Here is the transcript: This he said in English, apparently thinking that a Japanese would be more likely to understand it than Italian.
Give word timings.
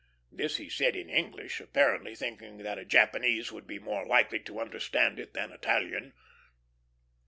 This 0.31 0.57
he 0.57 0.67
said 0.67 0.95
in 0.95 1.11
English, 1.11 1.59
apparently 1.61 2.15
thinking 2.15 2.57
that 2.63 2.79
a 2.79 2.85
Japanese 2.85 3.51
would 3.51 3.67
be 3.67 3.77
more 3.77 4.03
likely 4.03 4.39
to 4.39 4.59
understand 4.59 5.19
it 5.19 5.35
than 5.35 5.51
Italian. 5.51 6.13